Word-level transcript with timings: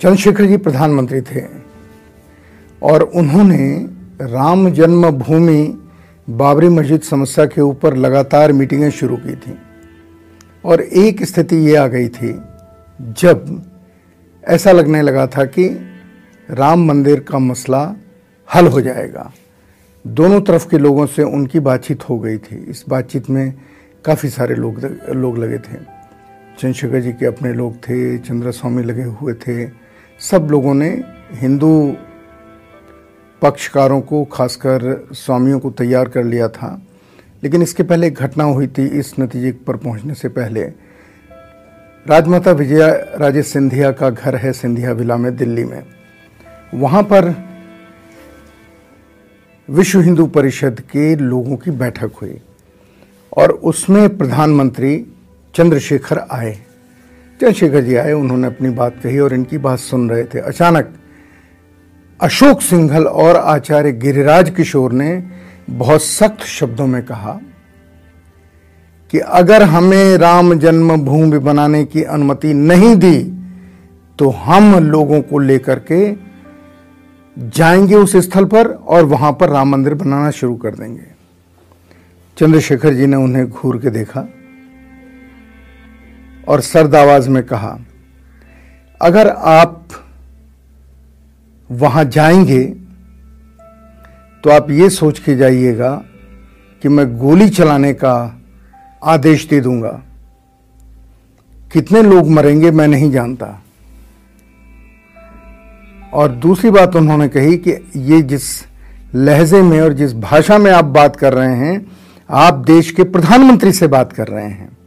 चंद्रशेखर 0.00 0.44
जी 0.44 0.56
प्रधानमंत्री 0.56 1.20
थे 1.20 1.42
और 2.82 3.02
उन्होंने 3.02 3.88
राम 4.20 4.70
जन्मभूमि 4.70 5.78
बाबरी 6.30 6.68
मस्जिद 6.68 7.00
समस्या 7.00 7.46
के 7.46 7.60
ऊपर 7.60 7.96
लगातार 7.96 8.52
मीटिंगें 8.52 8.90
शुरू 8.90 9.16
की 9.16 9.34
थी। 9.36 9.58
और 10.64 10.80
एक 10.80 11.24
स्थिति 11.24 11.56
ये 11.56 11.76
आ 11.76 11.86
गई 11.86 12.08
थी, 12.08 12.30
जब 13.00 13.62
ऐसा 14.44 14.72
लगने 14.72 15.02
लगा 15.02 15.26
था 15.26 15.44
कि 15.44 15.68
राम 16.50 16.84
मंदिर 16.84 17.20
का 17.20 17.38
मसला 17.38 17.96
हल 18.54 18.66
हो 18.66 18.80
जाएगा। 18.80 19.32
दोनों 20.06 20.40
तरफ़ 20.40 20.68
के 20.68 20.78
लोगों 20.78 21.06
से 21.06 21.22
उनकी 21.22 21.60
बातचीत 21.60 22.08
हो 22.08 22.18
गई 22.18 22.38
थी। 22.38 22.56
इस 22.68 22.84
बातचीत 22.88 23.30
में 23.30 23.54
काफ़ी 24.04 24.28
सारे 24.28 24.54
लोग 24.54 24.80
लोग, 25.10 25.38
लगे 25.38 25.58
थे। 25.58 25.76
चंद्रशेखर 26.58 27.00
जी 27.00 27.12
के 27.12 27.26
अपने 27.26 27.52
लोग 27.52 27.76
थे 27.76 28.18
चंद्र 28.18 28.50
स्वामी 28.50 28.82
लगे 28.82 29.02
हुए 29.02 29.34
थे। 29.34 29.87
सब 30.20 30.48
लोगों 30.50 30.74
ने 30.74 31.04
हिंदू 31.32 31.96
पक्षकारों 33.42 34.00
को, 34.00 34.24
खासकर 34.24 35.08
स्वामियों 35.12 35.60
को 35.60 35.70
तैयार 35.70 36.08
कर 36.08 36.24
लिया 36.24 36.48
था। 36.48 36.82
लेकिन 37.44 37.62
इसके 37.62 37.82
पहले 37.82 38.10
घटना 38.10 38.44
हुई 38.44 38.66
थी 38.66 38.86
इस 38.86 39.14
नतीजे 39.20 39.52
पर 39.52 39.76
पहुँचने 39.76 40.14
से 40.14 40.28
पहले। 40.28 40.62
राजमाता 42.06 42.50
विजया, 42.50 42.88
राजे 43.16 43.42
सिंधिया 43.42 43.92
का 43.92 44.10
घर 44.10 44.36
है 44.36 44.52
सिंधिया 44.52 44.92
विला 44.92 45.16
में, 45.16 45.36
दिल्ली 45.36 45.64
में। 45.64 45.82
वहाँ 46.74 47.02
पर 47.02 47.48
विश्व 49.70 50.00
हिंदू 50.00 50.26
परिषद 50.26 50.80
के 50.80 51.16
लोगों 51.16 51.56
की 51.56 51.70
बैठक 51.70 52.10
हुई 52.22 52.40
और 53.36 53.50
उसमें 53.50 54.18
प्रधानमंत्री 54.18 55.06
चंद्रशेखर 55.54 56.18
आए। 56.18 56.67
चंद्रशेखर 57.40 57.80
जी, 57.80 57.94
आए, 57.94 58.12
उन्होंने 58.12 58.46
अपनी 58.46 58.70
बात 58.70 58.94
कही 59.02 59.18
और 59.18 59.34
इनकी 59.34 59.58
बात 59.58 59.78
सुन 59.78 60.08
रहे 60.10 60.24
थे। 60.24 60.38
अचानक 60.38 60.88
अशोक 62.20 62.60
सिंघल 62.60 63.04
और 63.04 63.36
आचार्य 63.36 63.92
गिरिराज 63.92 64.50
किशोर 64.50 64.92
ने 64.92 65.22
बहुत 65.70 66.02
सख्त 66.02 66.44
शब्दों 66.44 66.86
में 66.86 67.02
कहा 67.02 67.38
कि 69.12 69.18
अगर 69.18 69.62
हमें 69.62 70.16
राम 70.16 70.54
जन्मभूमि 70.54 71.38
बनाने 71.38 71.84
की 71.84 72.02
अनुमति 72.02 72.54
नहीं 72.54 72.94
दी 72.96 73.18
तो 74.18 74.28
हम 74.30 74.74
लोगों 74.84 75.20
को 75.22 75.38
लेकर 75.38 75.78
के 75.92 76.00
जाएँगे 77.38 77.94
उस 77.94 78.16
स्थल 78.16 78.44
पर 78.44 78.66
और 78.66 79.04
वहाँ 79.04 79.32
पर 79.32 79.48
राम 79.48 79.68
मंदिर 79.68 79.94
बनाना 79.94 80.30
शुरू 80.30 80.56
कर 80.56 80.74
देंगे। 80.74 81.06
चंद्रशेखर 82.36 82.94
जी 82.94 83.06
ने 83.06 83.16
उन्हें 83.16 83.48
घूर 83.50 83.78
के 83.78 83.90
देखा। 83.90 84.28
और 86.48 86.60
सर्द 86.60 86.94
आवाज़ 86.94 87.28
में 87.28 87.42
कहा, 87.42 87.78
अगर 89.02 89.28
आप 89.28 89.88
वहाँ 91.70 92.04
जाएँगे 92.04 92.64
तो 94.44 94.50
आप 94.50 94.70
ये 94.70 94.90
सोच 94.90 95.18
के 95.18 95.36
जाइएगा 95.36 95.90
कि 96.82 96.88
मैं 96.88 97.18
गोली 97.18 97.48
चलाने 97.48 97.92
का 97.92 98.40
आदेश 99.04 99.46
दे 99.48 99.60
दूँगा। 99.60 100.02
कितने 101.72 102.02
लोग 102.02 102.30
मरेंगे 102.30 102.70
मैं 102.70 102.88
नहीं 102.88 103.10
जानता। 103.12 103.62
और 106.12 106.28
दूसरी 106.28 106.70
बात 106.70 106.96
उन्होंने 106.96 107.28
कही 107.28 107.56
कि 107.56 107.90
ये 107.96 108.22
जिस 108.22 108.64
लहजे 109.14 109.62
में 109.62 109.80
और 109.80 109.92
जिस 109.92 110.14
भाषा 110.14 110.58
में 110.58 110.70
आप 110.72 110.84
बात 110.84 111.16
कर 111.16 111.34
रहे 111.34 111.56
हैं, 111.56 111.86
आप 112.30 112.54
देश 112.54 112.90
के 112.90 113.04
प्रधानमंत्री 113.04 113.72
से 113.72 113.86
बात 113.86 114.12
कर 114.12 114.28
रहे 114.28 114.48
हैं। 114.48 114.77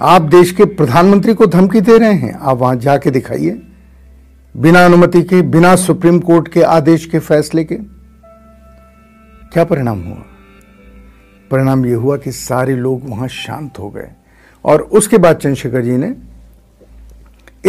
आप 0.00 0.22
देश 0.22 0.52
के 0.52 0.64
प्रधानमंत्री 0.64 1.34
को 1.34 1.46
धमकी 1.46 1.80
दे 1.80 1.98
रहे 1.98 2.12
हैं। 2.12 2.34
आप 2.34 2.56
वहाँ 2.56 2.76
जाके 2.76 3.10
दिखाइए। 3.10 3.62
बिना 4.56 4.84
अनुमति 4.84 5.22
के, 5.22 5.42
बिना 5.42 5.76
सुप्रीम 5.76 6.20
कोर्ट 6.20 6.48
के 6.48 6.62
आदेश 6.62 7.06
के 7.06 7.18
फैसले 7.18 7.64
के। 7.64 7.74
क्या 9.52 9.64
परिणाम 9.64 10.02
हुआ? 10.02 10.22
परिणाम 11.50 11.86
यह 11.86 11.96
हुआ 11.96 12.16
कि 12.16 12.32
सारे 12.32 12.76
लोग 12.76 13.10
वहाँ 13.10 13.28
शांत 13.28 13.78
हो 13.78 13.90
गए। 13.90 14.08
और 14.64 14.80
उसके 14.80 15.18
बाद 15.18 15.36
चंद्रशेखर 15.36 15.82
जी 15.82 15.96
ने 15.96 16.14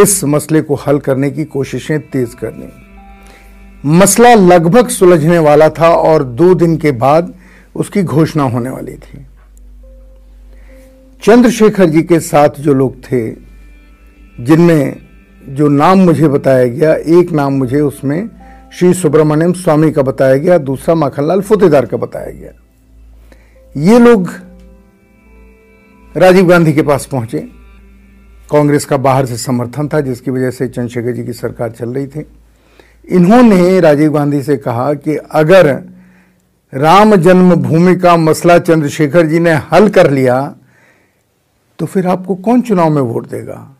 इस 0.01 0.23
मसले 0.23 0.61
को 0.61 0.75
हल 0.75 0.99
करने 0.99 1.31
की 1.31 1.45
कोशिशें 1.45 1.99
तेज 1.99 2.33
कर 2.33 2.47
दी। 2.47 2.73
मसला 3.85 4.33
लगभग 4.33 4.87
सुलझने 4.87 5.39
वाला 5.39 5.69
था 5.69 5.89
और 5.89 6.23
दो 6.23 6.53
दिन 6.53 6.77
के 6.77 6.91
बाद 6.91 7.33
उसकी 7.75 8.03
घोषणा 8.03 8.43
होने 8.43 8.69
वाली 8.69 8.93
थी। 8.93 9.25
चंद्रशेखर 11.25 11.85
जी 11.85 12.01
के 12.01 12.19
साथ 12.19 12.49
जो 12.49 12.73
लोग 12.73 13.03
थे, 13.03 13.31
जिनमें 14.39 14.95
जो 15.49 15.67
नाम 15.67 15.99
मुझे 15.99 16.27
बताया 16.27 16.65
गया, 16.65 16.93
एक 16.93 17.31
नाम 17.31 17.53
मुझे 17.53 17.79
उसमें 17.81 18.29
श्री 18.73 18.93
सुब्रमण्यम 18.93 19.53
स्वामी 19.53 19.91
का 19.91 20.01
बताया 20.01 20.35
गया, 20.35 20.57
दूसरा 20.57 20.95
माखनलाल 20.95 21.41
फुतेदार 21.41 21.85
का 21.85 21.97
बताया 21.97 22.31
गया। 22.31 22.51
ये 23.75 23.99
लोग 23.99 24.29
राजीव 26.17 26.47
गांधी 26.47 26.73
के 26.73 26.81
पास 26.81 27.05
पहुँचे। 27.05 27.39
कांग्रेस 28.51 28.85
का 28.85 28.97
बाहर 28.97 29.25
से 29.25 29.37
समर्थन 29.37 29.87
था, 29.87 30.01
जिसकी 30.01 30.31
वजह 30.31 30.51
से 30.51 30.67
चंद्रशेखर 30.67 31.11
जी 31.11 31.23
की 31.23 31.33
सरकार 31.33 31.71
चल 31.71 31.89
रही 31.89 32.07
थी। 32.07 32.25
इन्होंने 33.09 33.79
राजीव 33.79 34.13
गांधी 34.13 34.43
से 34.43 34.57
कहा 34.57 34.93
कि 34.93 35.15
अगर 35.15 35.67
राम 36.73 37.15
जन्मभूमि 37.15 37.95
का 37.95 38.17
मसला 38.17 38.59
चंद्रशेखर 38.59 39.25
जी 39.25 39.39
ने 39.39 39.53
हल 39.71 39.89
कर 39.89 40.11
लिया 40.11 40.55
तो 41.79 41.85
फिर 41.85 42.07
आपको 42.07 42.35
कौन 42.35 42.61
चुनाव 42.61 42.89
में 42.89 43.01
वोट 43.01 43.27
देगा? 43.27 43.75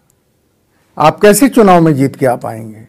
आप 0.98 1.20
कैसे 1.20 1.50
चुनाव 1.50 1.82
में 1.82 1.94
जीत 1.94 2.16
के 2.16 2.26
आ 2.26 2.36
पाएँगे? 2.36 2.88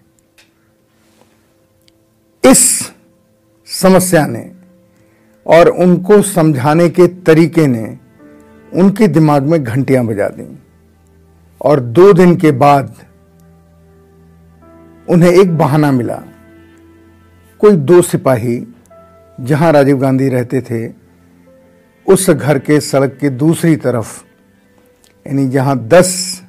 इस 2.50 2.92
समस्या 3.66 4.26
ने 4.26 4.52
और 5.46 5.68
उनको 5.68 6.22
समझाने 6.22 6.88
के 6.88 7.06
तरीके 7.06 7.66
ने 7.66 7.98
उनके 8.74 9.08
दिमाग 9.08 9.42
में 9.42 9.64
घंटियाँ 9.64 10.06
बजा 10.06 10.28
दी। 10.28 10.58
और 11.62 11.80
दो 11.80 12.12
दिन 12.12 12.36
के 12.36 12.50
बाद 12.50 12.94
उन्हें 15.08 15.30
एक 15.30 15.58
बहाना 15.58 15.92
मिला। 15.92 16.22
कोई 17.58 17.72
दो 17.72 18.02
सिपाही 18.02 18.66
जहाँ 19.40 19.72
राजीव 19.72 19.98
गांधी 19.98 20.28
रहते 20.28 20.60
थे, 20.60 20.94
उस 22.06 22.30
घर 22.30 22.58
के 22.58 22.80
सड़क 22.80 23.18
के 23.20 23.30
दूसरी 23.30 23.76
तरफ़ 23.76 24.25
यानी 25.26 25.48
जहाँ 25.48 25.78
दस 25.78 26.42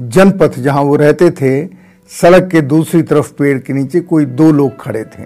जनपथ 0.00 0.58
जहाँ 0.58 0.82
वो 0.82 0.96
रहते 0.96 1.30
थे, 1.30 1.66
सड़क 2.10 2.48
के 2.52 2.60
दूसरी 2.60 3.02
तरफ़ 3.02 3.32
पेड़ 3.32 3.58
के 3.58 3.72
नीचे 3.72 4.00
कोई 4.00 4.24
दो 4.24 4.52
लोग 4.52 4.80
खड़े 4.80 5.04
थे। 5.04 5.24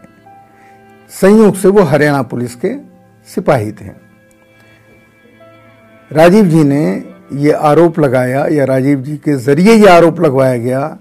संयोग 1.11 1.57
से 1.57 1.69
वो 1.69 1.83
हरियाणा 1.83 2.23
पुलिस 2.23 2.55
के 2.55 2.75
सिपाही 3.35 3.73
थे। 3.73 3.89
राजीव 6.13 6.45
जी 6.45 6.65
ने 6.65 7.05
ये 7.35 7.53
आरोप 7.53 7.99
लगाया, 7.99 8.47
या 8.47 8.65
राजीव 8.65 9.01
जी 9.01 9.17
के 9.17 9.37
ज़रिए 9.37 9.75
ये 9.75 9.87
आरोप 9.87 10.21
लगवाया 10.21 10.57
गया 10.57 10.99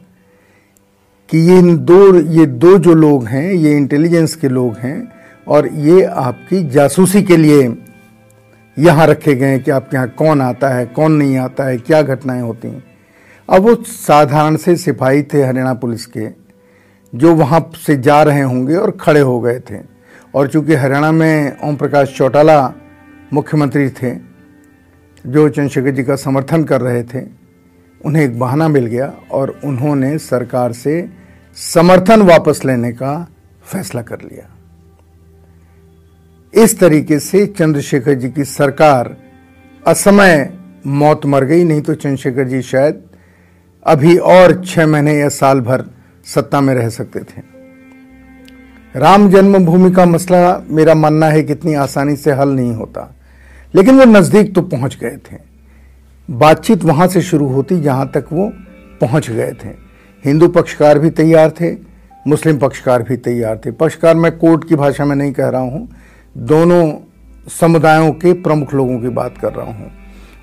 कि 1.30 1.38
ये 1.38 1.58
इन 1.60 1.78
दो, 1.78 2.16
ये 2.16 2.46
दो 2.46 2.78
जो 2.78 2.94
लोग 2.94 3.26
हैं, 3.26 3.52
ये 3.52 3.78
इंटेलिजेंस 3.78 4.36
के 4.36 4.50
लोग 4.50 4.78
हैं, 4.78 5.12
और 5.48 5.68
ये 5.68 6.04
आपकी 6.04 6.70
जासूसी 6.70 7.24
के 7.24 7.38
लिए 7.38 7.68
यहाँ 8.80 9.06
रखे 9.08 9.36
गए 9.36 9.46
हैं 9.46 9.64
कि 9.64 9.72
आपके 9.72 9.98
यहाँ 9.98 10.10
कौन 10.10 10.42
आता 10.42 10.70
है, 10.70 10.86
कौन 10.86 11.12
नहीं 11.12 11.38
आता 11.38 11.64
है, 11.64 11.78
क्या 11.78 12.02
घटनाएँ 12.02 12.42
होती 12.42 12.68
हैं। 12.68 12.84
अब 13.50 13.62
वो 13.62 13.76
साधारण 13.84 14.56
से 14.56 14.76
सिपाही 14.76 15.24
थे 15.24 15.44
हरियाणा 15.44 15.74
पुलिस 15.74 16.06
के, 16.06 16.28
जो 17.14 17.34
वहाँ 17.36 17.60
से 17.76 17.96
जा 17.98 18.22
रहे 18.24 18.42
होंगे 18.42 18.76
और 18.76 18.92
खड़े 18.92 19.20
हो 19.20 19.40
गए 19.40 19.60
थे। 19.60 19.80
और 20.36 20.48
चूँकि 20.48 20.76
हरियाणा 20.76 21.12
में 21.12 21.58
ओम 21.64 21.76
प्रकाश 21.76 22.16
चौटाला 22.18 22.74
मुख्यमंत्री 23.34 23.90
थे, 23.90 24.14
जो 25.26 25.48
चंद्रशेखर 25.50 25.92
जी 25.92 26.04
का 26.04 26.16
समर्थन 26.16 26.64
कर 26.64 26.82
रहे 26.82 27.04
थे, 27.04 27.26
उन्हें 28.02 28.24
एक 28.24 28.40
बहाना 28.40 28.68
मिल 28.68 28.86
गया 28.86 29.14
और 29.32 29.60
उन्होंने 29.64 30.18
सरकार 30.18 30.74
से 30.74 31.10
समर्थन 31.58 32.22
वापस 32.22 32.62
लेने 32.66 32.92
का 32.92 33.28
फैसला 33.64 34.02
कर 34.02 34.22
लिया। 34.22 34.50
इस 36.54 36.80
तरीके 36.80 37.20
से 37.20 37.46
चंद्रशेखर 37.48 38.14
जी 38.14 38.30
की 38.30 38.44
सरकार 38.44 39.16
असमय 39.86 40.50
मौत 40.88 41.26
मर 41.26 41.44
गई, 41.44 41.64
नहीं 41.64 41.82
तो 41.82 41.94
चंद्रशेखर 41.96 42.48
जी 42.48 42.62
शायद 42.62 43.02
अभी 43.86 44.16
और 44.18 44.62
छह 44.64 44.88
महीने 44.88 45.14
या 45.14 45.30
साल 45.30 45.60
भर 45.62 45.84
सत्ता 46.26 46.62
में 46.62 46.74
रह 46.76 46.90
सकते 46.90 47.20
थे। 47.22 47.42
राम 48.96 49.30
जन्मभूमि 49.30 49.92
का 49.92 50.06
मसला 50.06 50.42
मेरा 50.70 50.94
मानना 50.96 51.28
है 51.28 51.44
कि 51.44 51.54
इतनी 51.54 51.74
आसानी 51.76 52.16
से 52.16 52.32
हल 52.32 52.50
नहीं 52.50 52.74
होता, 52.74 53.14
लेकिन 53.74 54.00
वो 54.00 54.06
नज़दीक 54.08 54.54
तो 54.56 54.62
पहुँच 54.64 54.98
गए 55.02 55.18
थे। 55.24 55.38
बातचीत 56.30 56.84
वहाँ 56.84 57.08
से 57.08 57.22
शुरू 57.22 57.48
होती 57.48 57.80
जहाँ 57.82 58.10
तक 58.16 58.26
वो 58.32 58.52
पहुँच 59.02 59.30
गए 59.30 59.52
थे। 59.64 59.70
हिंदू 60.26 60.48
पक्षकार 60.50 61.00
भी 61.00 61.10
तैयार 61.12 61.52
थे, 61.52 61.72
मुस्लिम 62.26 62.58
पक्षकार 62.58 63.04
भी 63.04 63.18
तैयार 63.18 63.62
थे। 63.66 63.72
पक्षकार 63.74 64.16
मैं 64.16 64.38
कोर्ट 64.38 64.68
की 64.70 64.76
भाषा 64.76 65.06
में 65.06 65.16
नहीं 65.16 65.32
कह 65.32 65.50
रहा 65.50 65.62
हूँ 65.62 65.88
दोनों 66.38 66.94
समुदायों 67.50 68.12
के 68.12 68.34
प्रमुख 68.34 68.74
लोगों 68.74 69.00
की 69.00 69.10
बात 69.10 69.38
कर 69.38 69.54
रहा 69.54 69.66
हूँ। 69.66 69.92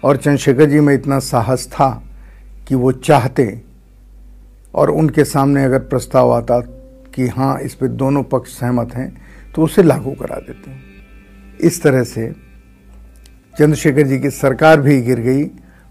और 0.04 0.16
चंद्रशेखर 0.16 0.64
जी 0.64 0.80
में 0.80 0.94
इतना 0.94 1.18
साहस 1.18 1.66
था 1.72 1.88
कि 2.68 2.74
वो 2.74 2.92
चाहते 2.92 3.62
और 4.74 4.90
उनके 4.90 5.24
सामने 5.24 5.64
अगर 5.64 5.78
प्रस्ताव 5.78 6.32
आता 6.32 6.60
कि 7.14 7.26
हाँ 7.26 7.58
इस 7.60 7.74
पर 7.74 7.86
दोनों 7.86 8.22
पक्ष 8.22 8.50
सहमत 8.50 8.94
हैं 8.94 9.22
तो 9.54 9.62
उसे 9.62 9.82
लागू 9.82 10.12
करा 10.12 10.36
देते 10.36 11.66
इस 11.66 11.82
तरह 11.82 12.04
से 12.04 12.32
चंद्रशेखर 13.58 14.06
जी 14.06 14.18
की 14.18 14.30
सरकार 14.30 14.80
भी 14.80 15.00
गिर 15.02 15.20
गई 15.20 15.44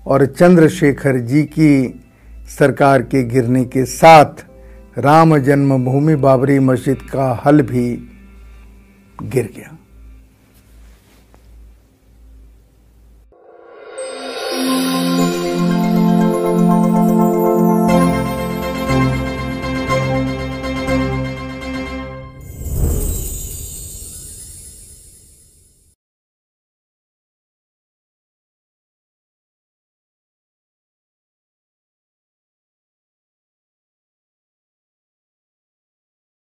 और 0.06 0.25
चंद्रशेखर 0.25 1.18
जी 1.18 1.44
की 1.44 2.01
सरकार 2.59 3.01
के 3.01 3.24
गिरने 3.24 3.65
के 3.65 3.86
साथ 3.86 4.45
राम 4.98 5.38
जन्मभूमि 5.38 6.15
बाबरी 6.15 6.59
मस्जिद 6.59 7.01
का 7.01 7.44
हल 7.45 7.62
भी 7.62 8.09
गिर 9.24 9.50
गया। 9.56 9.75